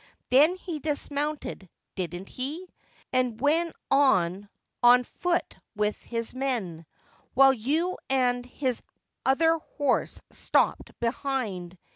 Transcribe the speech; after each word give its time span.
Then 0.31 0.55
he 0.55 0.79
dismounted— 0.79 1.69
didn't 1.95 2.27
he?— 2.27 2.67
and 3.13 3.39
went 3.39 3.75
on 3.91 4.49
on 4.81 5.03
foot 5.03 5.55
with 5.75 5.95
his 6.01 6.33
men, 6.33 6.87
while 7.35 7.53
you 7.53 7.99
and 8.09 8.43
his 8.43 8.81
other 9.27 9.59
horse 9.77 10.19
stopped 10.31 10.99
behind. 10.99 11.77